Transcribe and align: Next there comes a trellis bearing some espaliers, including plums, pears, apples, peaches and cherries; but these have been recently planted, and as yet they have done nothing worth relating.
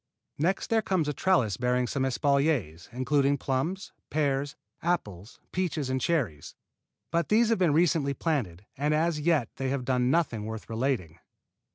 Next 0.39 0.71
there 0.71 0.81
comes 0.81 1.07
a 1.07 1.13
trellis 1.13 1.57
bearing 1.57 1.85
some 1.85 2.05
espaliers, 2.05 2.89
including 2.91 3.37
plums, 3.37 3.91
pears, 4.09 4.55
apples, 4.81 5.39
peaches 5.51 5.91
and 5.91 6.01
cherries; 6.01 6.55
but 7.11 7.29
these 7.29 7.49
have 7.49 7.59
been 7.59 7.71
recently 7.71 8.15
planted, 8.15 8.65
and 8.75 8.95
as 8.95 9.19
yet 9.19 9.49
they 9.57 9.69
have 9.69 9.85
done 9.85 10.09
nothing 10.09 10.45
worth 10.45 10.71
relating. 10.71 11.19